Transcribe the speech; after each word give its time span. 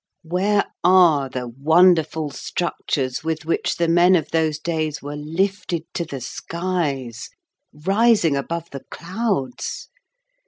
Where 0.23 0.65
are 0.83 1.29
the 1.29 1.47
wonderful 1.47 2.31
structures 2.31 3.23
with 3.23 3.45
which 3.45 3.75
the 3.77 3.87
men 3.87 4.15
of 4.15 4.31
those 4.31 4.57
days 4.57 4.99
were 4.99 5.15
lifted 5.15 5.83
to 5.93 6.05
the 6.05 6.19
skies, 6.21 7.29
rising 7.71 8.35
above 8.35 8.71
the 8.71 8.83
clouds? 8.89 9.89